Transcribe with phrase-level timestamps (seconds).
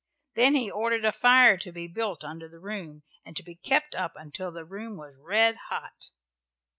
[0.33, 3.93] Then he ordered a fire to be built under the room, and to be kept
[3.93, 6.09] up until the room was red hot.